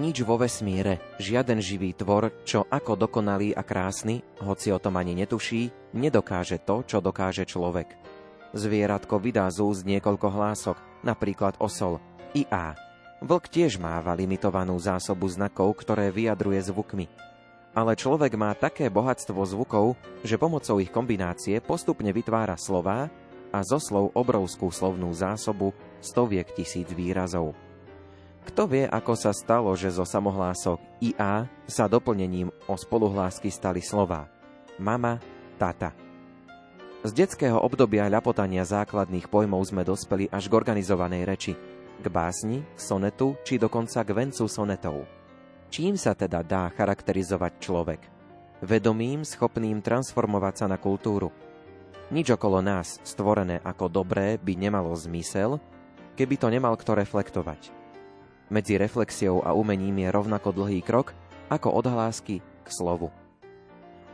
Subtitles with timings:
[0.00, 5.12] Nič vo vesmíre, žiaden živý tvor, čo ako dokonalý a krásny, hoci o tom ani
[5.12, 8.00] netuší, nedokáže to, čo dokáže človek.
[8.56, 12.00] Zvieratko vydá z úst niekoľko hlások, napríklad osol,
[12.32, 12.72] i a.
[13.20, 17.04] Vlk tiež máva limitovanú zásobu znakov, ktoré vyjadruje zvukmi.
[17.76, 23.12] Ale človek má také bohatstvo zvukov, že pomocou ich kombinácie postupne vytvára slová
[23.52, 27.52] a zo slov obrovskú slovnú zásobu stoviek tisíc výrazov.
[28.50, 34.26] Kto vie, ako sa stalo, že zo samohlások IA sa doplnením o spoluhlásky stali slova
[34.80, 35.22] mama,
[35.60, 35.94] tata.
[37.06, 41.52] Z detského obdobia ľapotania základných pojmov sme dospeli až k organizovanej reči,
[42.00, 45.04] k básni, sonetu či dokonca k vencu sonetov.
[45.70, 48.00] Čím sa teda dá charakterizovať človek?
[48.66, 51.30] Vedomím, schopným transformovať sa na kultúru.
[52.10, 55.62] Nič okolo nás, stvorené ako dobré, by nemalo zmysel,
[56.18, 57.79] keby to nemal kto reflektovať.
[58.50, 61.14] Medzi reflexiou a umením je rovnako dlhý krok
[61.46, 63.14] ako odhlásky k slovu.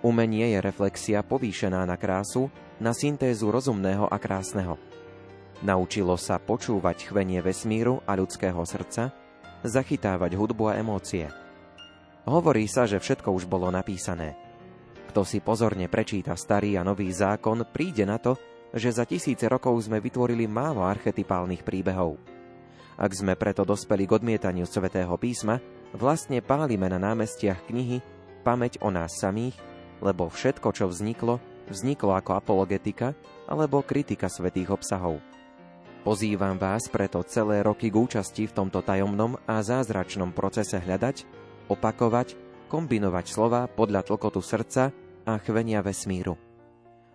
[0.05, 4.77] Umenie je reflexia povýšená na krásu, na syntézu rozumného a krásneho.
[5.65, 9.09] Naučilo sa počúvať chvenie vesmíru a ľudského srdca,
[9.65, 11.33] zachytávať hudbu a emócie.
[12.28, 14.37] Hovorí sa, že všetko už bolo napísané.
[15.09, 18.37] Kto si pozorne prečíta starý a nový zákon, príde na to,
[18.77, 22.36] že za tisíce rokov sme vytvorili málo archetypálnych príbehov.
[22.97, 25.61] Ak sme preto dospeli k odmietaniu svätého písma,
[25.93, 28.01] vlastne pálime na námestiach knihy
[28.41, 29.57] pamäť o nás samých,
[30.01, 31.37] lebo všetko, čo vzniklo,
[31.69, 33.12] vzniklo ako apologetika
[33.45, 35.21] alebo kritika svetých obsahov.
[36.06, 41.27] Pozývam vás preto celé roky k účasti v tomto tajomnom a zázračnom procese hľadať,
[41.67, 42.39] opakovať,
[42.71, 44.95] kombinovať slova podľa tlkotu srdca
[45.27, 46.39] a chvenia vesmíru.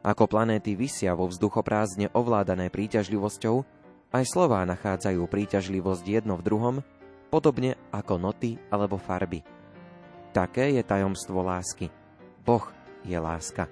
[0.03, 3.63] Ako planéty vysia vo vzduchoprázdne ovládané príťažlivosťou,
[4.11, 6.75] aj slová nachádzajú príťažlivosť jedno v druhom,
[7.31, 9.39] podobne ako noty alebo farby.
[10.35, 11.87] Také je tajomstvo lásky.
[12.43, 12.67] Boh
[13.07, 13.71] je láska.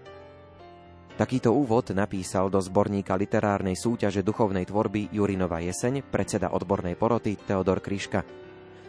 [1.19, 7.83] Takýto úvod napísal do zborníka literárnej súťaže duchovnej tvorby Jurinova jeseň predseda odbornej poroty Teodor
[7.83, 8.23] Kryška.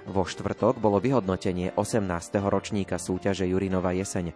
[0.06, 2.06] Vo štvrtok bolo vyhodnotenie 18.
[2.46, 4.30] ročníka súťaže Jurinova jeseň.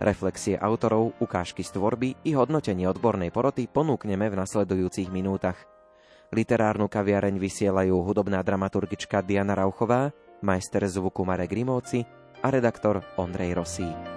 [0.00, 5.75] Reflexie autorov, ukážky z tvorby i hodnotenie odbornej poroty ponúkneme v nasledujúcich minútach.
[6.34, 10.10] Literárnu kaviareň vysielajú hudobná dramaturgička Diana Rauchová,
[10.42, 12.02] majster zvuku Marek Grimovci
[12.42, 14.15] a redaktor Ondrej Rosík.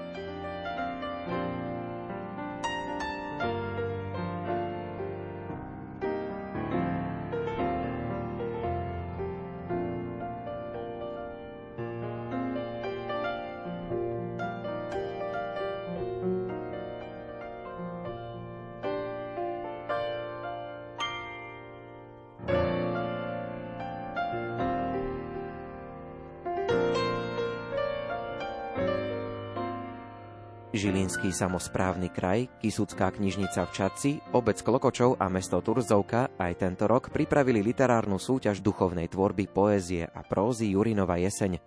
[30.79, 37.12] Žilinský samozprávny kraj, Kisucká knižnica v Čaci, obec Klokočov a mesto Turzovka aj tento rok
[37.12, 41.59] pripravili literárnu súťaž duchovnej tvorby poézie a prózy Jurinova jeseň.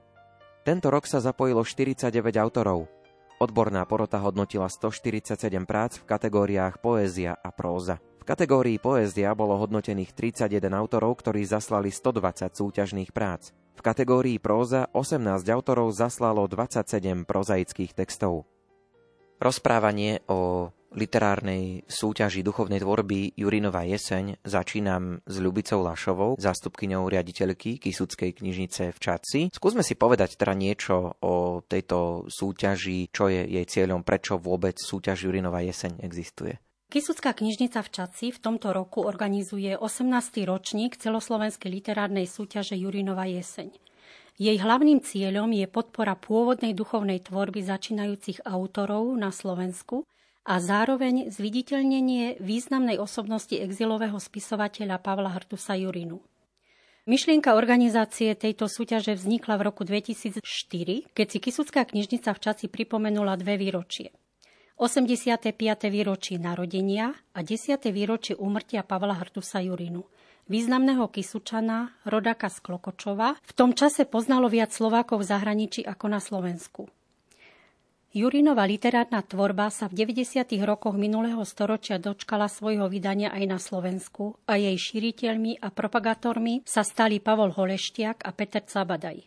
[0.64, 2.08] Tento rok sa zapojilo 49
[2.40, 2.88] autorov.
[3.36, 5.36] Odborná porota hodnotila 147
[5.68, 8.00] prác v kategóriách poézia a próza.
[8.16, 13.52] V kategórii poézia bolo hodnotených 31 autorov, ktorí zaslali 120 súťažných prác.
[13.76, 15.20] V kategórii próza 18
[15.52, 18.48] autorov zaslalo 27 prozaických textov.
[19.42, 28.38] Rozprávanie o literárnej súťaži duchovnej tvorby Jurinova jeseň začínam s Ľubicou Lašovou, zástupkyňou riaditeľky Kisuckej
[28.38, 29.40] knižnice v Čaci.
[29.50, 35.26] Skúsme si povedať teda niečo o tejto súťaži, čo je jej cieľom, prečo vôbec súťaž
[35.26, 36.62] Jurinova jeseň existuje.
[36.86, 40.06] Kisucká knižnica v Čaci v tomto roku organizuje 18.
[40.46, 43.74] ročník celoslovenskej literárnej súťaže Jurinova jeseň.
[44.42, 50.02] Jej hlavným cieľom je podpora pôvodnej duchovnej tvorby začínajúcich autorov na Slovensku
[50.42, 56.18] a zároveň zviditeľnenie významnej osobnosti exilového spisovateľa Pavla Hrtusa Jurinu.
[57.06, 60.42] Myšlienka organizácie tejto súťaže vznikla v roku 2004,
[61.14, 64.10] keď si Kisucká knižnica v Časi pripomenula dve výročie.
[64.74, 65.54] 85.
[65.86, 67.78] výročie narodenia a 10.
[67.94, 70.02] výročie úmrtia Pavla Hrtusa Jurinu–
[70.50, 76.20] významného Kisučana, rodaka z Klokočova, v tom čase poznalo viac Slovákov v zahraničí ako na
[76.22, 76.90] Slovensku.
[78.12, 80.44] Jurinova literárna tvorba sa v 90.
[80.68, 86.84] rokoch minulého storočia dočkala svojho vydania aj na Slovensku a jej šíriteľmi a propagátormi sa
[86.84, 89.24] stali Pavol Holeštiak a Peter Cabadaj.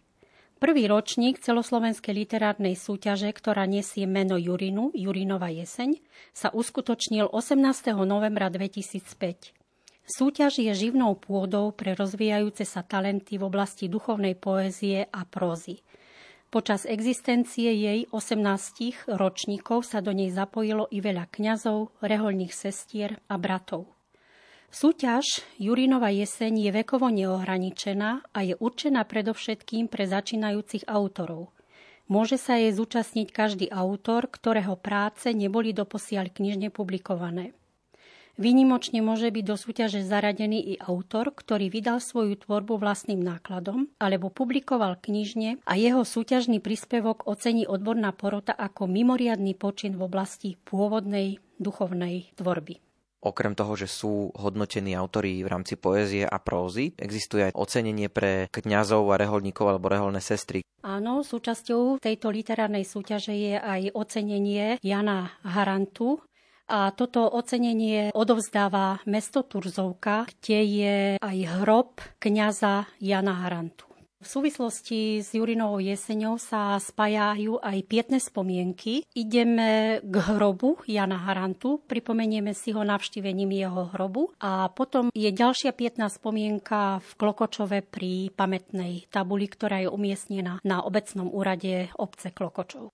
[0.62, 5.98] Prvý ročník celoslovenskej literárnej súťaže, ktorá nesie meno Jurinu, Jurinova jeseň,
[6.30, 7.90] sa uskutočnil 18.
[8.06, 9.65] novembra 2005.
[10.06, 15.82] Súťaž je živnou pôdou pre rozvíjajúce sa talenty v oblasti duchovnej poézie a prózy.
[16.54, 23.42] Počas existencie jej 18 ročníkov sa do nej zapojilo i veľa kňazov, reholných sestier a
[23.42, 23.90] bratov.
[24.70, 31.50] Súťaž Jurinova jeseň je vekovo neohraničená a je určená predovšetkým pre začínajúcich autorov.
[32.06, 37.58] Môže sa jej zúčastniť každý autor, ktorého práce neboli doposiaľ knižne publikované.
[38.36, 44.28] Výnimočne môže byť do súťaže zaradený i autor, ktorý vydal svoju tvorbu vlastným nákladom alebo
[44.28, 51.40] publikoval knižne a jeho súťažný príspevok ocení odborná porota ako mimoriadný počin v oblasti pôvodnej
[51.64, 52.84] duchovnej tvorby.
[53.26, 58.52] Okrem toho, že sú hodnotení autori v rámci poézie a prózy, existuje aj ocenenie pre
[58.52, 60.62] kňazov a reholníkov alebo reholné sestry.
[60.86, 66.22] Áno, súčasťou tejto literárnej súťaže je aj ocenenie Jana Harantu,
[66.66, 73.96] a toto ocenenie odovzdáva mesto Turzovka, kde je aj hrob kňaza Jana Harantu.
[74.26, 79.06] V súvislosti s Jurinovou jeseňou sa spájajú aj pietné spomienky.
[79.14, 85.78] Ideme k hrobu Jana Harantu, pripomenieme si ho navštívením jeho hrobu a potom je ďalšia
[85.78, 92.90] pietná spomienka v Klokočove pri pamätnej tabuli, ktorá je umiestnená na obecnom úrade obce Klokočov.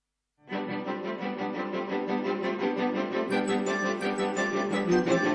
[4.92, 5.31] thank you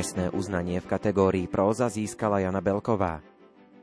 [0.00, 3.20] Čestné uznanie v kategórii próza získala Jana Belková.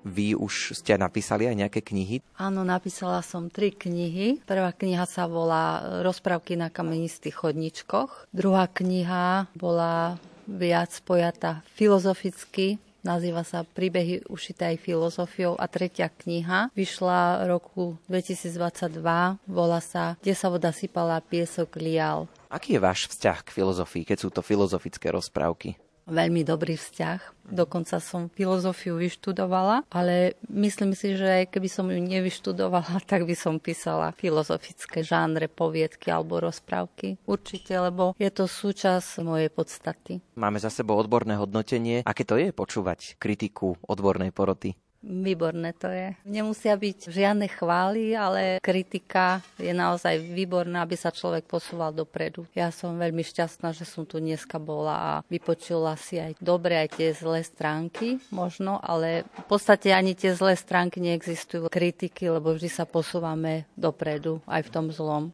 [0.02, 2.25] Vy už ste napísali aj nejaké knihy?
[2.42, 4.42] Áno, napísala som tri knihy.
[4.42, 8.34] Prvá kniha sa volá Rozprávky na kamenistých chodničkoch.
[8.34, 10.18] Druhá kniha bola
[10.50, 19.06] viac pojata filozoficky, nazýva sa Príbehy ušité aj filozofiou a tretia kniha vyšla roku 2022,
[19.46, 22.25] volá sa Kde sa voda sypala, piesok lial.
[22.50, 25.78] Aký je váš vzťah k filozofii, keď sú to filozofické rozprávky?
[26.07, 27.48] Veľmi dobrý vzťah.
[27.48, 33.59] Dokonca som filozofiu vyštudovala, ale myslím si, že keby som ju nevyštudovala, tak by som
[33.59, 37.19] písala filozofické žánre, poviedky alebo rozprávky.
[37.28, 40.19] Určite, lebo je to súčasť mojej podstaty.
[40.35, 42.04] Máme za sebou odborné hodnotenie.
[42.04, 44.76] Aké to je počúvať kritiku odbornej poroty?
[45.07, 46.11] Výborné to je.
[46.28, 52.44] Nemusia byť žiadne chvály, ale kritika je naozaj výborná, aby sa človek posúval dopredu.
[52.52, 56.99] Ja som veľmi šťastná, že som tu dneska bola a vypočula si aj dobre, aj
[56.99, 62.68] tie zlé stránky možno, ale v podstate ani tie zlé stránky neexistujú kritiky, lebo vždy
[62.68, 65.31] sa posúvame dopredu aj v tom zlom.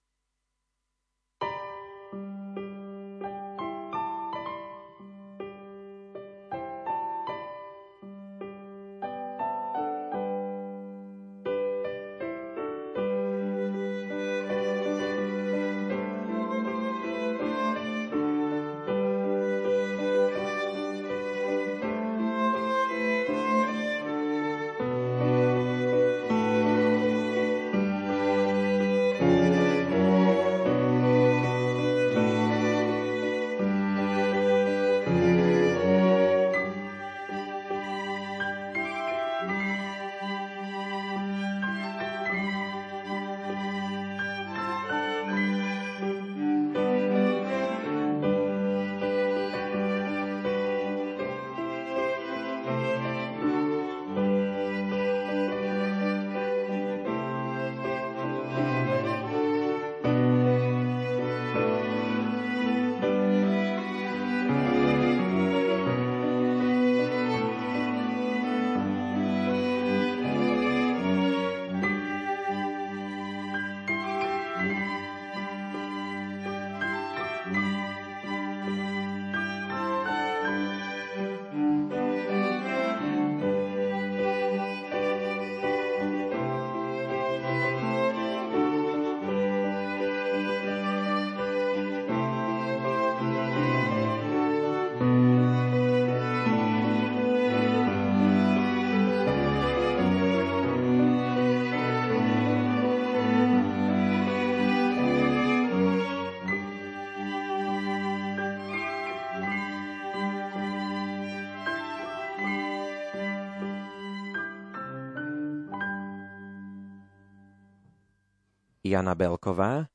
[118.83, 119.87] Jana Belková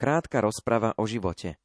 [0.00, 1.60] Krátka rozprava o živote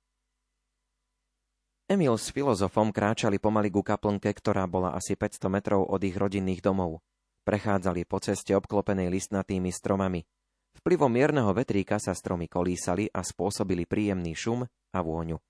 [1.88, 6.62] Emil s filozofom kráčali pomaly ku kaplnke, ktorá bola asi 500 metrov od ich rodinných
[6.62, 7.01] domov.
[7.48, 10.22] Prechádzali po ceste obklopenej listnatými stromami.
[10.78, 15.42] Vplyvom mierneho vetríka sa stromy kolísali a spôsobili príjemný šum a vôňu.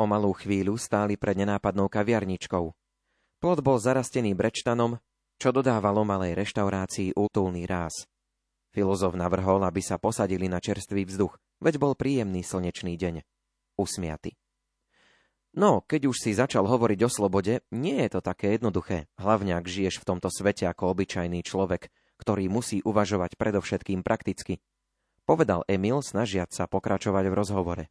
[0.00, 2.72] O malú chvíľu stáli pred nenápadnou kaviarničkou.
[3.42, 4.96] Plot bol zarastený brečtanom,
[5.36, 8.08] čo dodávalo malej reštaurácii útulný ráz.
[8.76, 13.24] Filozof navrhol, aby sa posadili na čerstvý vzduch, veď bol príjemný slnečný deň.
[13.80, 14.36] Usmiaty.
[15.56, 19.64] No, keď už si začal hovoriť o slobode, nie je to také jednoduché, hlavne ak
[19.64, 21.88] žiješ v tomto svete ako obyčajný človek,
[22.20, 24.60] ktorý musí uvažovať predovšetkým prakticky.
[25.24, 27.84] Povedal Emil, snažiať sa pokračovať v rozhovore.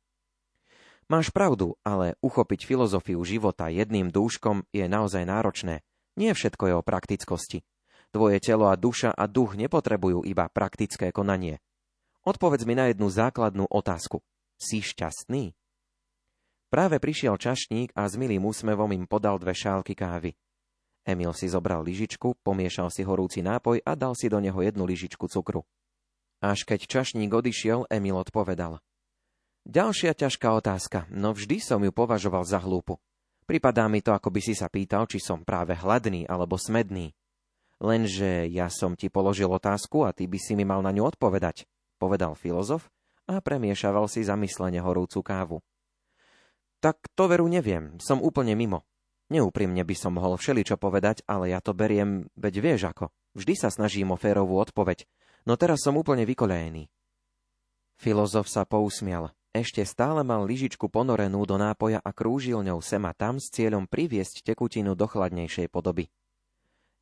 [1.09, 5.81] Máš pravdu, ale uchopiť filozofiu života jedným dúškom je naozaj náročné.
[6.13, 7.65] Nie všetko je o praktickosti.
[8.15, 11.60] Tvoje telo a duša a duch nepotrebujú iba praktické konanie.
[12.24, 14.24] Odpovedz mi na jednu základnú otázku.
[14.55, 15.51] Si šťastný?
[16.72, 20.31] Práve prišiel čašník a s milým úsmevom im podal dve šálky kávy.
[21.03, 25.27] Emil si zobral lyžičku, pomiešal si horúci nápoj a dal si do neho jednu lyžičku
[25.27, 25.67] cukru.
[26.39, 28.79] Až keď čašník odišiel, Emil odpovedal.
[29.67, 32.95] Ďalšia ťažká otázka, no vždy som ju považoval za hlúpu.
[33.43, 37.12] Pripadá mi to, ako by si sa pýtal, či som práve hladný alebo smedný.
[37.84, 41.67] Lenže ja som ti položil otázku a ty by si mi mal na ňu odpovedať,
[42.00, 42.88] povedal filozof
[43.27, 45.58] a premiešaval si zamyslene horúcu kávu.
[46.79, 48.86] Tak to veru neviem, som úplne mimo.
[49.34, 53.05] Neúprimne by som mohol všeličo povedať, ale ja to beriem, veď vieš ako.
[53.34, 55.10] Vždy sa snažím o férovú odpoveď,
[55.50, 56.88] no teraz som úplne vykolejený.
[57.98, 59.34] Filozof sa pousmial.
[59.55, 64.44] Ešte stále mal lyžičku ponorenú do nápoja a krúžil ňou sema tam s cieľom priviesť
[64.44, 66.12] tekutinu do chladnejšej podoby.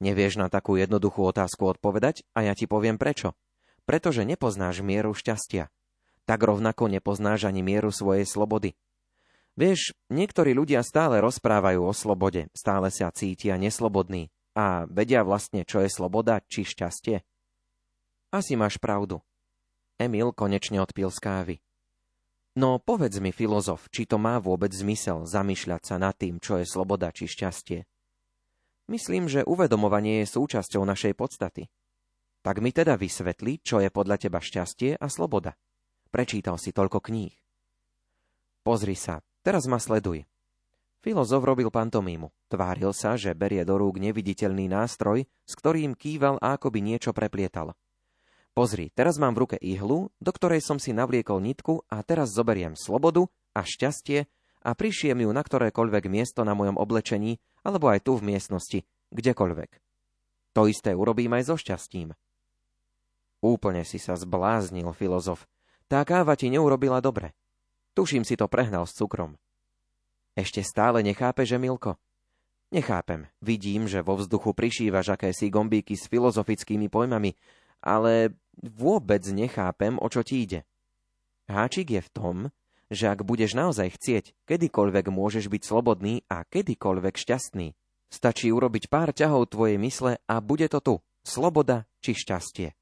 [0.03, 3.39] Nevieš na takú jednoduchú otázku odpovedať a ja ti poviem prečo.
[3.88, 5.72] Pretože nepoznáš mieru šťastia.
[6.27, 8.75] Tak rovnako nepoznáš ani mieru svojej slobody.
[9.55, 14.27] Vieš, niektorí ľudia stále rozprávajú o slobode, stále sa cítia neslobodní
[14.60, 17.24] a vedia vlastne, čo je sloboda či šťastie.
[18.36, 19.24] Asi máš pravdu.
[20.01, 21.55] Emil konečne odpil z kávy.
[22.60, 26.65] No povedz mi, filozof, či to má vôbec zmysel zamýšľať sa nad tým, čo je
[26.67, 27.88] sloboda či šťastie.
[28.87, 31.69] Myslím, že uvedomovanie je súčasťou našej podstaty.
[32.43, 35.55] Tak mi teda vysvetli, čo je podľa teba šťastie a sloboda.
[36.11, 37.35] Prečítal si toľko kníh.
[38.63, 40.23] Pozri sa, Teraz ma sleduj.
[41.03, 42.31] Filozof robil pantomímu.
[42.47, 47.75] Tváril sa, že berie do rúk neviditeľný nástroj, s ktorým kýval a akoby niečo preplietal.
[48.55, 52.79] Pozri, teraz mám v ruke ihlu, do ktorej som si navliekol nitku a teraz zoberiem
[52.79, 54.31] slobodu a šťastie
[54.63, 58.79] a prišiem ju na ktorékoľvek miesto na mojom oblečení alebo aj tu v miestnosti,
[59.12, 59.72] kdekoľvek.
[60.55, 62.15] To isté urobím aj so šťastím.
[63.43, 65.43] Úplne si sa zbláznil, filozof.
[65.91, 67.36] Tá káva ti neurobila dobre.
[67.93, 69.36] Tuším si to prehnal s cukrom.
[70.34, 72.00] Ešte stále nechápeš, Emilko?
[72.74, 73.29] Nechápem.
[73.38, 77.38] Vidím, že vo vzduchu prišívaš akési gombíky s filozofickými pojmami,
[77.84, 80.65] ale vôbec nechápem, o čo ti ide.
[81.46, 82.38] Háčik je v tom,
[82.93, 87.73] že ak budeš naozaj chcieť, kedykoľvek môžeš byť slobodný a kedykoľvek šťastný.
[88.13, 90.95] Stačí urobiť pár ťahov tvojej mysle a bude to tu.
[91.25, 92.77] Sloboda či šťastie.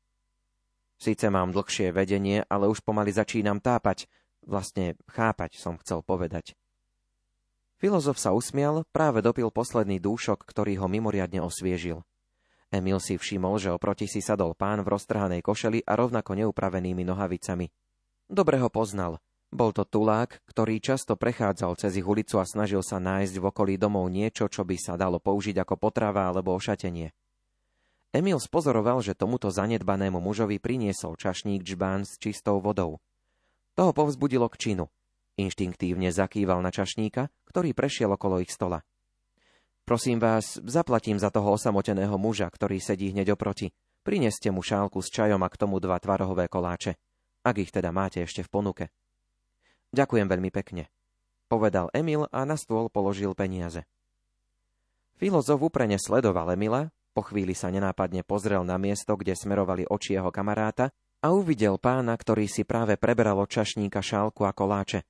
[1.02, 4.06] Sice mám dlhšie vedenie, ale už pomaly začínam tápať
[4.42, 6.58] Vlastne chápať som chcel povedať.
[7.78, 12.06] Filozof sa usmial, práve dopil posledný dúšok, ktorý ho mimoriadne osviežil.
[12.70, 17.68] Emil si všimol, že oproti si sadol pán v roztrhanej košeli a rovnako neupravenými nohavicami.
[18.30, 19.18] Dobre ho poznal.
[19.52, 23.76] Bol to tulák, ktorý často prechádzal cez ich ulicu a snažil sa nájsť v okolí
[23.76, 27.12] domov niečo, čo by sa dalo použiť ako potrava alebo ošatenie.
[28.16, 33.04] Emil spozoroval, že tomuto zanedbanému mužovi priniesol čašník džbán s čistou vodou.
[33.76, 34.86] Toho povzbudilo k činu.
[35.36, 38.84] Inštinktívne zakýval na čašníka, ktorý prešiel okolo ich stola.
[39.84, 43.72] Prosím vás, zaplatím za toho osamoteného muža, ktorý sedí hneď oproti.
[44.04, 46.96] Prineste mu šálku s čajom a k tomu dva tvarohové koláče.
[47.44, 48.86] Ak ich teda máte ešte v ponuke.
[49.92, 50.88] Ďakujem veľmi pekne,
[51.52, 53.84] povedal Emil a na stôl položil peniaze.
[55.20, 60.32] Filozof uprene sledoval Emila, po chvíli sa nenápadne pozrel na miesto, kde smerovali oči jeho
[60.32, 65.04] kamaráta a uvidel pána, ktorý si práve preberal od čašníka šálku a koláče.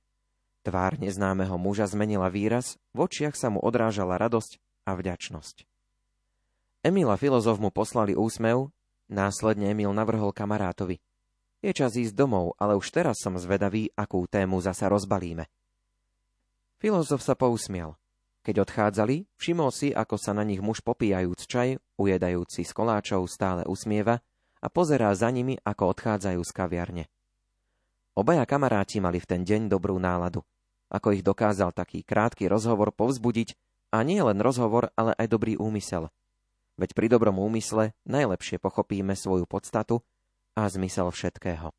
[0.66, 5.66] Tvár neznámeho muža zmenila výraz, v očiach sa mu odrážala radosť a vďačnosť.
[6.82, 8.74] Emil a filozof mu poslali úsmev,
[9.06, 10.98] následne Emil navrhol kamarátovi.
[11.62, 15.46] Je čas ísť domov, ale už teraz som zvedavý, akú tému zasa rozbalíme.
[16.82, 17.94] Filozof sa pousmiel.
[18.42, 23.62] Keď odchádzali, všimol si, ako sa na nich muž popíjajúc čaj, ujedajúci z koláčov, stále
[23.70, 24.18] usmieva
[24.58, 27.04] a pozerá za nimi, ako odchádzajú z kaviarne.
[28.18, 30.42] Obaja kamaráti mali v ten deň dobrú náladu.
[30.90, 33.54] Ako ich dokázal taký krátky rozhovor povzbudiť,
[33.92, 36.08] a nie len rozhovor, ale aj dobrý úmysel.
[36.80, 40.00] Veď pri dobrom úmysle najlepšie pochopíme svoju podstatu
[40.56, 41.70] a zmysel všetkého.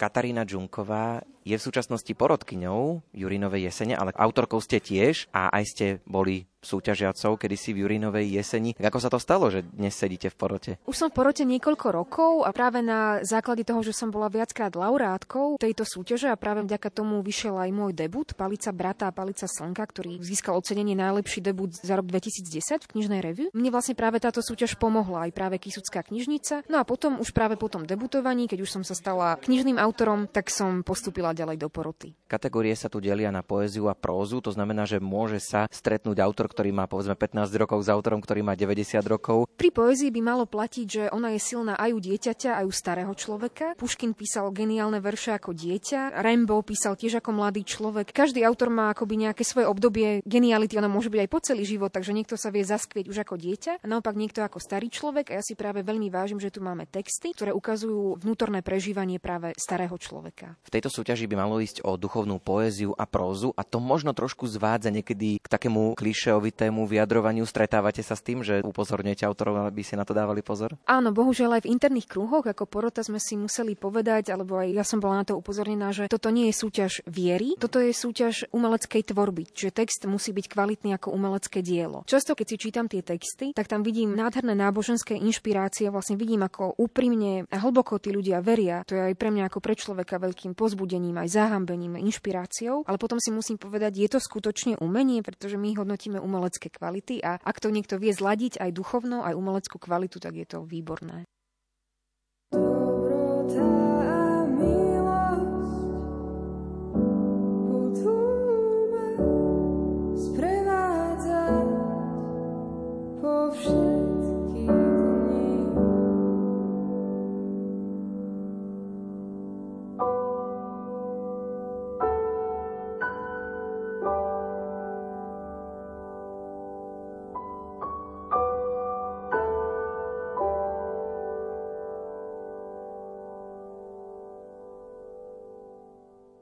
[0.00, 5.86] Katarína Džunková je v súčasnosti porodkyňou Jurinovej jesene, ale autorkou ste tiež a aj ste
[6.04, 8.76] boli súťažiacov kedysi v Jurinovej jeseni.
[8.76, 10.70] Tak ako sa to stalo, že dnes sedíte v porote?
[10.84, 14.72] Už som v porote niekoľko rokov a práve na základe toho, že som bola viackrát
[14.76, 19.48] laureátkou tejto súťaže a práve vďaka tomu vyšiel aj môj debut Palica brata a Palica
[19.48, 23.48] slnka, ktorý získal ocenenie najlepší debut za rok 2010 v knižnej revue.
[23.56, 26.68] Mne vlastne práve táto súťaž pomohla aj práve Kisucká knižnica.
[26.68, 30.28] No a potom už práve po tom debutovaní, keď už som sa stala knižným autorom,
[30.28, 30.84] tak som
[31.30, 32.08] postupila ďalej do poroty.
[32.26, 36.50] Kategórie sa tu delia na poéziu a prózu, to znamená, že môže sa stretnúť autor,
[36.50, 39.46] ktorý má povedzme 15 rokov s autorom, ktorý má 90 rokov.
[39.58, 43.12] Pri poézii by malo platiť, že ona je silná aj u dieťaťa, aj u starého
[43.14, 43.74] človeka.
[43.78, 48.14] Puškin písal geniálne verše ako dieťa, Rambo písal tiež ako mladý človek.
[48.14, 51.90] Každý autor má akoby nejaké svoje obdobie geniality, ona môže byť aj po celý život,
[51.90, 55.34] takže niekto sa vie zaskvieť už ako dieťa a naopak niekto ako starý človek.
[55.34, 59.50] A ja si práve veľmi vážim, že tu máme texty, ktoré ukazujú vnútorné prežívanie práve
[59.58, 60.54] starého človeka.
[60.62, 64.46] V tejto súťaži by malo ísť o duchovnú poéziu a prózu a to možno trošku
[64.46, 69.98] zvádza niekedy k takému klišeovitému vyjadrovaniu stretávate sa s tým, že upozorňujete autorov, aby si
[69.98, 70.76] na to dávali pozor?
[70.86, 74.84] Áno, bohužiaľ aj v interných kruhoch ako porota sme si museli povedať, alebo aj ja
[74.84, 79.02] som bola na to upozornená, že toto nie je súťaž viery, toto je súťaž umeleckej
[79.10, 82.04] tvorby, čiže text musí byť kvalitný ako umelecké dielo.
[82.06, 86.76] Často, keď si čítam tie texty, tak tam vidím nádherné náboženské inšpirácie, vlastne vidím, ako
[86.76, 88.84] úprimne a hlboko tí ľudia veria.
[88.86, 93.16] To je aj pre mňa ako pre človeka veľkým pozbudením, aj zahambením, inšpiráciou, ale potom
[93.16, 97.72] si musím povedať, je to skutočne umenie, pretože my hodnotíme umelecké kvality a ak to
[97.72, 101.26] niekto vie zladiť aj duchovno, aj umeleckú kvalitu, tak je to výborné.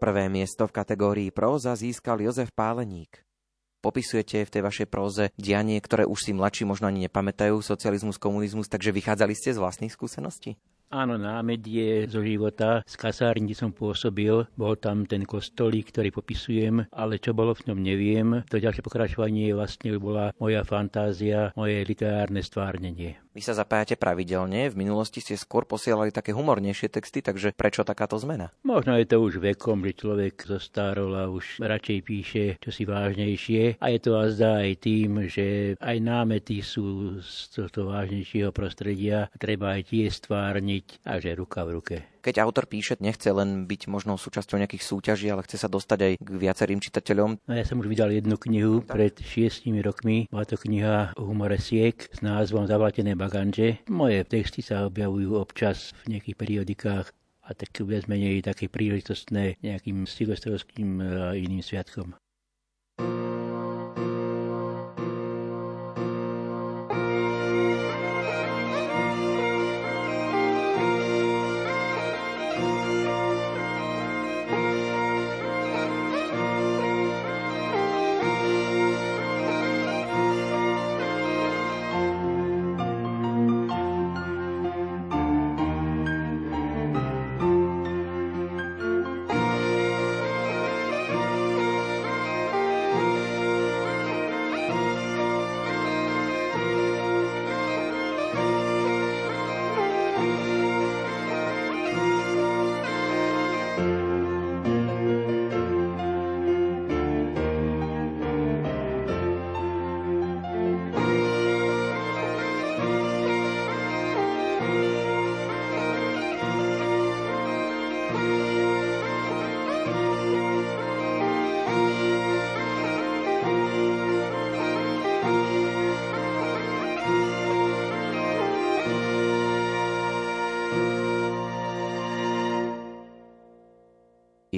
[0.09, 3.21] Prvé miesto v kategórii próza získal Jozef Páleník.
[3.85, 8.73] Popisujete v tej vašej próze dianie, ktoré už si mladší možno ani nepamätajú, socializmus, komunizmus,
[8.73, 10.57] takže vychádzali ste z vlastných skúseností?
[10.89, 12.81] Áno, námedie zo života.
[12.89, 14.49] Z kasárni som pôsobil.
[14.57, 18.29] Bol tam ten kostolík, ktorý popisujem, ale čo bolo v ňom neviem.
[18.49, 23.21] To ďalšie pokračovanie vlastne bola moja fantázia, moje literárne stvárnenie.
[23.37, 28.19] Vy sa zapájate pravidelne, v minulosti ste skôr posielali také humornejšie texty, takže prečo takáto
[28.19, 28.51] zmena?
[28.67, 33.79] Možno je to už vekom, že človek zostárol a už radšej píše čosi vážnejšie.
[33.79, 39.31] A je to azda aj tým, že aj námety sú z tohto vážnejšieho prostredia.
[39.39, 41.97] Treba aj tie stvárniť byť a že ruka v ruke.
[42.23, 46.13] Keď autor píše, nechce len byť možno súčasťou nejakých súťaží, ale chce sa dostať aj
[46.23, 47.43] k viacerým čitateľom.
[47.43, 50.31] No ja som už vydal jednu knihu pred šiestimi rokmi.
[50.31, 53.83] Bola to kniha o humore siek s názvom Zavlatené baganže.
[53.91, 57.07] Moje texty sa objavujú občas v nejakých periodikách
[57.49, 62.13] a tak viac menej také príležitostné nejakým silvestrovským a iným sviatkom.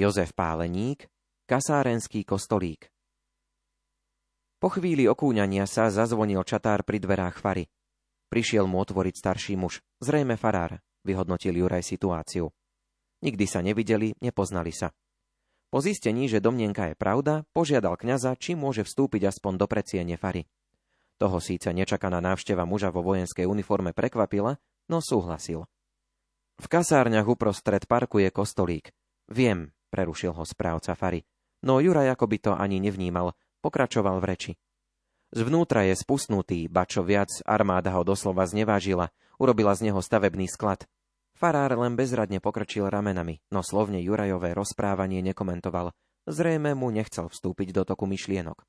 [0.01, 1.05] Jozef Páleník,
[1.45, 2.89] kasárenský kostolík.
[4.57, 7.69] Po chvíli okúňania sa zazvonil čatár pri dverách fary.
[8.25, 12.49] Prišiel mu otvoriť starší muž, zrejme farár, vyhodnotil Juraj situáciu.
[13.21, 14.89] Nikdy sa nevideli, nepoznali sa.
[15.69, 20.49] Po zistení, že domnienka je pravda, požiadal kňaza, či môže vstúpiť aspoň do predsiene fary.
[21.21, 24.57] Toho síce nečakaná návšteva muža vo vojenskej uniforme prekvapila,
[24.89, 25.69] no súhlasil.
[26.57, 28.89] V kasárňach uprostred parku je kostolík.
[29.29, 31.27] Viem, prerušil ho správca Fary.
[31.61, 34.51] No Juraj ako by to ani nevnímal, pokračoval v reči.
[35.31, 40.87] Zvnútra je spustnutý, ba čo viac, armáda ho doslova znevážila, urobila z neho stavebný sklad.
[41.35, 45.95] Farár len bezradne pokrčil ramenami, no slovne Jurajové rozprávanie nekomentoval.
[46.27, 48.61] Zrejme mu nechcel vstúpiť do toku myšlienok.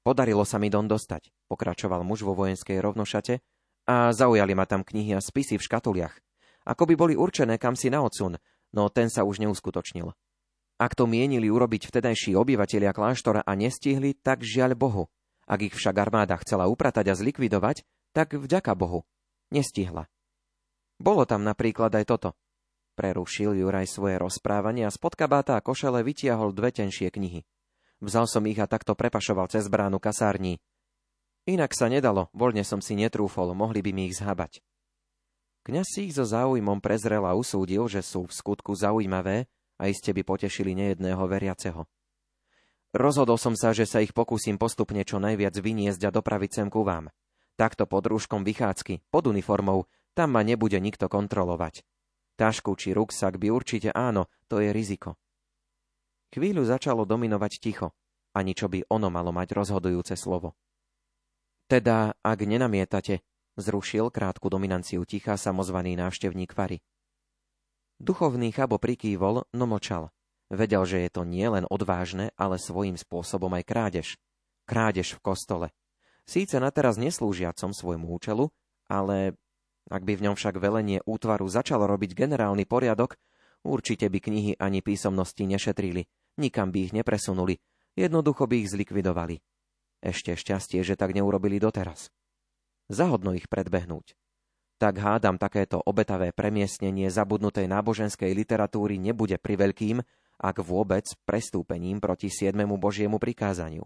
[0.00, 3.44] Podarilo sa mi don dostať, pokračoval muž vo vojenskej rovnošate,
[3.84, 6.14] a zaujali ma tam knihy a spisy v škatuliach.
[6.64, 8.40] Ako by boli určené kam si na odsun,
[8.74, 10.14] no ten sa už neuskutočnil.
[10.80, 15.04] Ak to mienili urobiť vtedajší obyvatelia kláštora a nestihli, tak žiaľ Bohu.
[15.44, 17.84] Ak ich však armáda chcela upratať a zlikvidovať,
[18.16, 19.04] tak vďaka Bohu.
[19.52, 20.08] Nestihla.
[20.96, 22.30] Bolo tam napríklad aj toto.
[22.96, 27.44] Prerušil Juraj svoje rozprávanie a spod kabáta a košele vytiahol dve tenšie knihy.
[28.00, 30.60] Vzal som ich a takto prepašoval cez bránu kasární.
[31.48, 34.60] Inak sa nedalo, voľne som si netrúfol, mohli by mi ich zhabať.
[35.60, 39.44] Kňaz si ich so záujmom prezrel a usúdil, že sú v skutku zaujímavé
[39.76, 41.84] a iste by potešili nejedného veriaceho.
[42.90, 46.82] Rozhodol som sa, že sa ich pokúsim postupne čo najviac vyniesť a dopraviť sem ku
[46.82, 47.12] vám.
[47.54, 51.86] Takto pod rúškom vychádzky, pod uniformou, tam ma nebude nikto kontrolovať.
[52.34, 55.20] Tašku či ruksak by určite áno, to je riziko.
[56.32, 57.92] Chvíľu začalo dominovať ticho,
[58.32, 60.56] ani čo by ono malo mať rozhodujúce slovo.
[61.70, 63.22] Teda, ak nenamietate,
[63.60, 66.80] Zrušil krátku dominanciu ticha samozvaný návštevník Fary.
[68.00, 70.08] Duchovný chabo prikývol, no močal.
[70.48, 74.08] Vedel, že je to nielen odvážne, ale svojím spôsobom aj krádež.
[74.64, 75.66] Krádež v kostole.
[76.24, 78.48] Síce na teraz neslúžiacom svojmu účelu,
[78.88, 79.36] ale
[79.92, 83.20] ak by v ňom však velenie útvaru začalo robiť generálny poriadok,
[83.60, 86.08] určite by knihy ani písomnosti nešetrili,
[86.40, 87.60] nikam by ich nepresunuli,
[87.92, 89.36] jednoducho by ich zlikvidovali.
[90.00, 92.08] Ešte šťastie, že tak neurobili doteraz
[92.90, 94.18] zahodno ich predbehnúť.
[94.80, 100.02] Tak hádam takéto obetavé premiestnenie zabudnutej náboženskej literatúry nebude priveľkým,
[100.40, 103.84] ak vôbec prestúpením proti siedmemu Božiemu prikázaniu.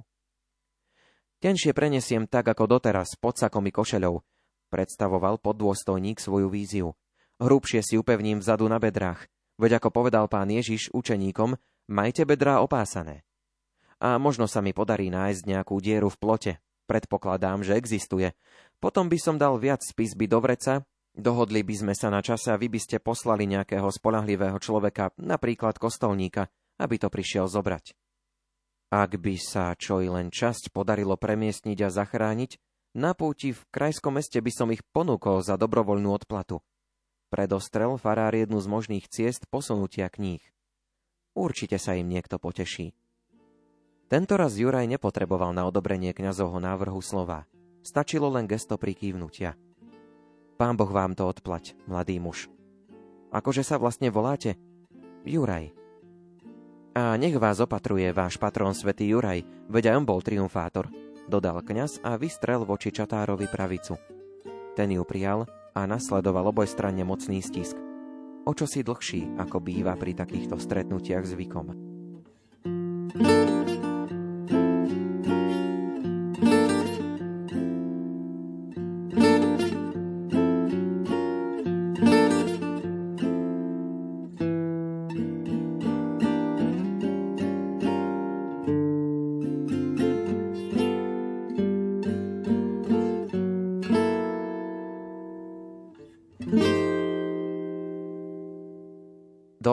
[1.43, 4.23] Tenšie prenesiem tak ako doteraz pod sakom i košeľou,
[4.71, 6.97] predstavoval poddôstojník svoju víziu.
[7.43, 9.27] Hrubšie si upevním vzadu na bedrách,
[9.59, 11.59] veď ako povedal pán Ježiš učeníkom,
[11.91, 13.27] majte bedrá opásané.
[13.99, 16.53] A možno sa mi podarí nájsť nejakú dieru v plote,
[16.87, 18.33] predpokladám, že existuje,
[18.85, 20.85] potom by som dal viac spisby do vreca,
[21.17, 25.81] dohodli by sme sa na čase a vy by ste poslali nejakého spolahlivého človeka, napríklad
[25.81, 27.97] kostolníka, aby to prišiel zobrať.
[28.93, 32.61] Ak by sa čo i len časť podarilo premiestniť a zachrániť,
[32.93, 36.61] na púti v krajskom meste by som ich ponúkol za dobrovoľnú odplatu.
[37.33, 40.45] Predostrel farár jednu z možných ciest posunutia kníh.
[41.33, 42.93] Určite sa im niekto poteší.
[44.13, 47.49] Tentoraz Juraj nepotreboval na odobrenie kňazovho návrhu slova–
[47.85, 49.53] Stačilo len gesto prikývnutia.
[50.57, 52.49] Pán Boh vám to odplať, mladý muž,
[53.35, 54.55] Akože sa vlastne voláte?
[55.27, 55.75] Juraj.
[56.95, 60.87] A nech vás opatruje váš patrón svätý Juraj, veď on bol triumfátor,
[61.27, 63.99] dodal kňaz a vystrel voči Čatárovi pravicu.
[64.79, 67.75] Ten ju prijal a nasledoval obojstranne mocný stisk.
[68.47, 71.67] O čo si dlhší, ako býva pri takýchto stretnutiach zvykom.
[73.19, 73.64] Do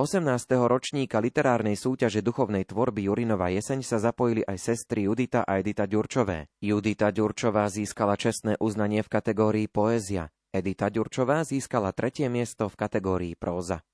[0.01, 0.25] 18.
[0.65, 6.49] ročníka literárnej súťaže duchovnej tvorby Jurinova jeseň sa zapojili aj sestry Judita a Edita Ďurčové.
[6.57, 10.33] Judita Ďurčová získala čestné uznanie v kategórii poézia.
[10.49, 13.85] Edita Ďurčová získala tretie miesto v kategórii próza.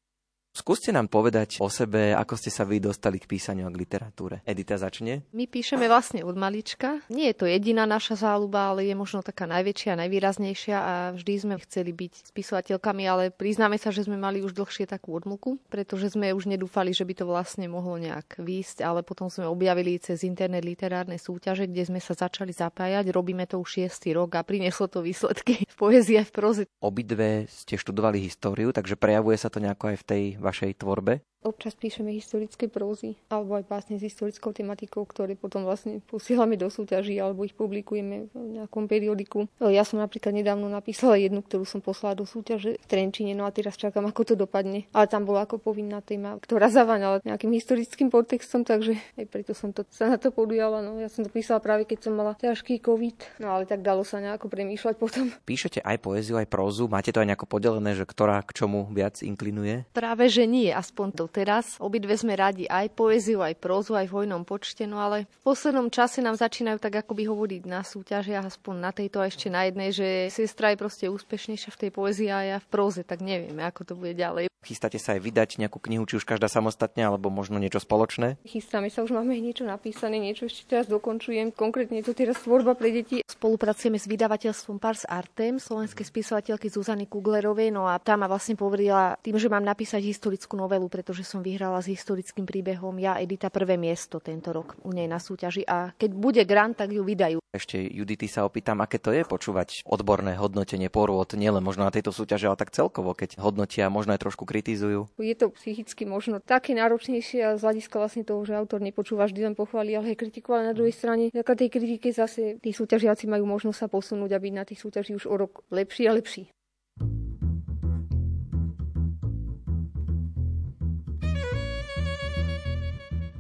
[0.58, 4.42] Skúste nám povedať o sebe, ako ste sa vy dostali k písaniu a k literatúre.
[4.42, 5.22] Edita začne.
[5.30, 6.98] My píšeme vlastne od malička.
[7.14, 11.56] Nie je to jediná naša záľuba, ale je možno taká najväčšia najvýraznejšia a vždy sme
[11.62, 16.34] chceli byť spisovateľkami, ale priznáme sa, že sme mali už dlhšie takú odmlku, pretože sme
[16.34, 20.66] už nedúfali, že by to vlastne mohlo nejak výjsť, ale potom sme objavili cez internet
[20.66, 23.14] literárne súťaže, kde sme sa začali zapájať.
[23.14, 26.64] Robíme to už šiestý rok a prinieslo to výsledky v poézii a v proze.
[26.82, 31.20] Obidve ste študovali históriu, takže prejavuje sa to nejako aj v tej vašej tvorbe?
[31.48, 36.68] Občas píšeme historické prózy alebo aj básne s historickou tematikou, ktoré potom vlastne posielame do
[36.68, 39.48] súťaží alebo ich publikujeme v nejakom periodiku.
[39.64, 43.56] Ja som napríklad nedávno napísala jednu, ktorú som poslala do súťaže v Trenčine, no a
[43.56, 44.92] teraz čakám, ako to dopadne.
[44.92, 49.72] Ale tam bola ako povinná téma, ktorá zaváňala nejakým historickým podtextom, takže aj preto som
[49.72, 50.84] to, sa na to podujala.
[50.84, 51.00] No.
[51.00, 54.20] Ja som to písala práve keď som mala ťažký COVID, no ale tak dalo sa
[54.20, 55.32] nejako premýšľať potom.
[55.48, 59.24] Píšete aj poéziu, aj prózu, máte to aj nejako podelené, že ktorá k čomu viac
[59.24, 59.88] inklinuje?
[59.96, 61.78] Práve, že nie, aspoň to teraz.
[61.78, 65.94] Obidve sme radi aj poéziu, aj prózu, aj v hojnom počte, no ale v poslednom
[65.94, 69.94] čase nám začínajú tak akoby hovoriť na súťažiach, aspoň na tejto a ešte na jednej,
[69.94, 73.82] že sestra je proste úspešnejšia v tej poézii a ja v próze, tak nevieme, ako
[73.86, 74.50] to bude ďalej.
[74.66, 78.42] Chystáte sa aj vydať nejakú knihu, či už každá samostatne, alebo možno niečo spoločné?
[78.42, 81.54] Chystáme sa, už máme niečo napísané, niečo ešte teraz dokončujem.
[81.54, 83.22] Konkrétne je to teraz tvorba pre deti.
[83.22, 89.14] Spolupracujeme s vydavateľstvom Pars Artem, slovenskej spisovateľky Zuzany Kuglerovej, no a tá ma vlastne poverila
[89.22, 93.76] tým, že mám napísať historickú novelu, pretože som vyhrala s historickým príbehom ja Edita prvé
[93.76, 97.44] miesto tento rok u nej na súťaži a keď bude grant, tak ju vydajú.
[97.52, 102.16] Ešte Judity sa opýtam, aké to je počúvať odborné hodnotenie porôd, nielen možno na tejto
[102.16, 105.12] súťaži, ale tak celkovo, keď hodnotia, možno aj trošku kritizujú.
[105.20, 109.52] Je to psychicky možno také náročnejšie a z hľadiska vlastne toho, že autor nepočúva vždy
[109.52, 113.28] len pochváli, ale aj kritiku, ale na druhej strane, taká tej kritike zase tí súťažiaci
[113.28, 116.52] majú možnosť sa posunúť a byť na tých súťaží už o rok lepší a lepší.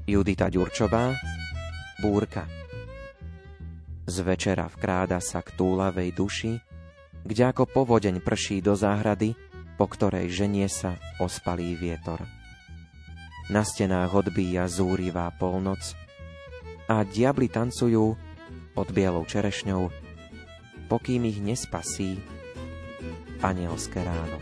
[0.08, 1.20] Judita Ďurčová,
[2.00, 2.48] Búrka.
[4.08, 6.64] Z večera vkráda sa k túlavej duši,
[7.28, 9.36] kde ako povodeň prší do záhrady,
[9.76, 12.24] po ktorej ženie sa ospalý vietor.
[13.52, 15.84] Na stenách odbíja zúrivá polnoc
[16.88, 18.16] a diabli tancujú
[18.72, 19.92] pod bielou čerešňou,
[20.88, 22.16] pokým ich nespasí
[23.44, 24.40] anielské ráno.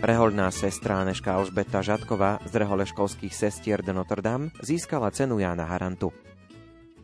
[0.00, 6.08] Reholná sestra Aneška Alžbeta Žatková z reholeškolských sestier de Notre Dame získala cenu Jána Harantu.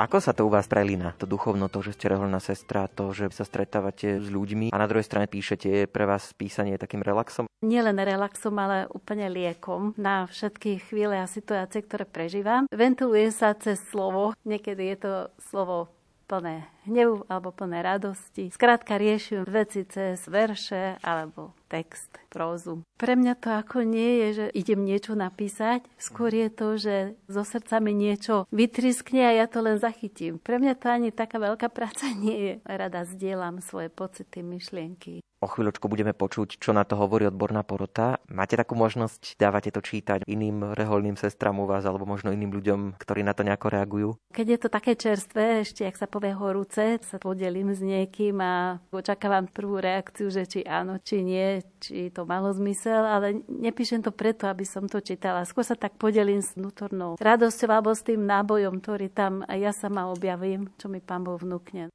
[0.00, 3.28] Ako sa to u vás prelína, to duchovno, to, že ste reholná sestra, to, že
[3.36, 7.44] sa stretávate s ľuďmi a na druhej strane píšete, je pre vás písanie takým relaxom?
[7.60, 12.64] Nielen relaxom, ale úplne liekom na všetky chvíle a situácie, ktoré prežívam.
[12.72, 15.12] Ventiluje sa cez slovo, niekedy je to
[15.52, 15.95] slovo
[16.26, 18.50] plné hnevu alebo plné radosti.
[18.50, 22.86] Skrátka riešim veci cez verše alebo text, prózu.
[22.98, 27.42] Pre mňa to ako nie je, že idem niečo napísať, skôr je to, že zo
[27.42, 30.38] srdca mi niečo vytriskne a ja to len zachytím.
[30.38, 32.54] Pre mňa to ani taká veľká práca nie je.
[32.62, 35.25] Rada zdieľam svoje pocity, myšlienky.
[35.36, 38.16] O chvíľočku budeme počuť, čo na to hovorí odborná porota.
[38.32, 42.80] Máte takú možnosť, dávate to čítať iným reholným sestram u vás alebo možno iným ľuďom,
[42.96, 44.08] ktorí na to nejako reagujú?
[44.32, 48.80] Keď je to také čerstvé, ešte ak sa povie horúce, sa podelím s niekým a
[48.88, 54.16] očakávam prvú reakciu, že či áno, či nie, či to malo zmysel, ale nepíšem to
[54.16, 55.44] preto, aby som to čítala.
[55.44, 60.08] Skôr sa tak podelím s vnútornou radosťou alebo s tým nábojom, ktorý tam ja sama
[60.08, 61.92] objavím, čo mi pán Boh vnúkne.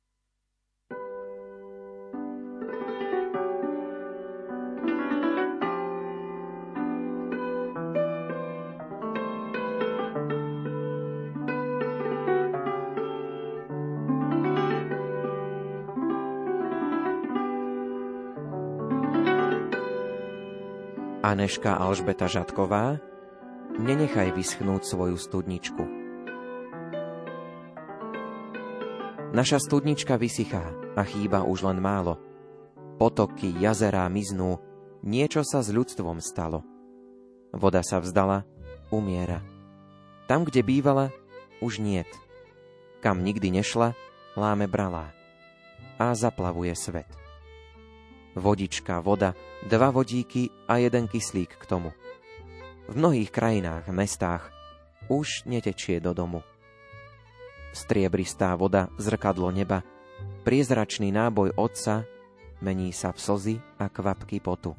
[21.32, 23.00] Aneška Alžbeta Žatková
[23.80, 25.80] Nenechaj vyschnúť svoju studničku.
[29.32, 32.20] Naša studnička vysychá a chýba už len málo.
[33.00, 34.60] Potoky, jazerá miznú,
[35.08, 36.68] niečo sa s ľudstvom stalo.
[37.56, 38.44] Voda sa vzdala,
[38.92, 39.40] umiera.
[40.28, 41.16] Tam, kde bývala,
[41.64, 42.12] už niet.
[43.00, 43.96] Kam nikdy nešla,
[44.36, 45.16] láme bralá.
[45.96, 47.08] A zaplavuje svet.
[48.36, 49.32] Vodička, voda,
[49.68, 51.94] dva vodíky a jeden kyslík k tomu.
[52.90, 54.50] V mnohých krajinách, mestách
[55.08, 56.42] už netečie do domu.
[57.72, 59.86] Striebristá voda, zrkadlo neba,
[60.44, 62.04] priezračný náboj otca
[62.62, 64.76] mení sa v slzy a kvapky potu.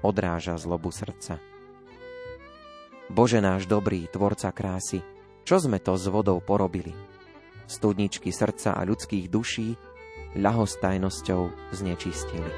[0.00, 1.42] Odráža zlobu srdca.
[3.08, 5.00] Bože náš dobrý, tvorca krásy,
[5.42, 6.92] čo sme to s vodou porobili?
[7.68, 9.74] Studničky srdca a ľudských duší
[10.36, 12.52] ľahostajnosťou znečistili.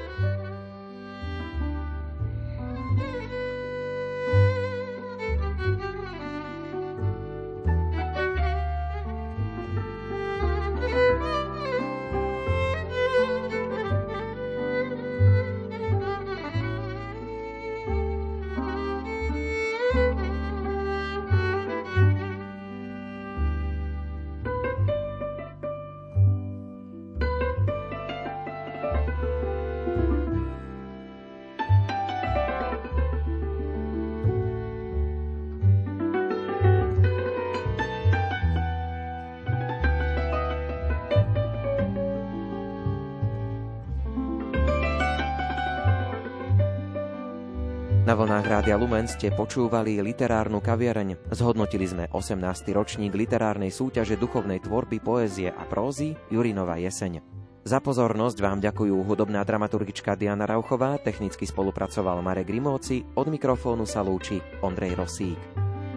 [48.11, 51.31] Na vlnách Rádia Lumen ste počúvali literárnu kaviareň.
[51.31, 52.43] Zhodnotili sme 18.
[52.75, 57.23] ročník literárnej súťaže duchovnej tvorby, poézie a prózy Jurinova jeseň.
[57.63, 64.03] Za pozornosť vám ďakujú hudobná dramaturgička Diana Rauchová, technicky spolupracoval Marek Rimóci, od mikrofónu sa
[64.03, 65.39] lúči Ondrej Rosík.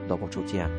[0.06, 0.70] Do počutia.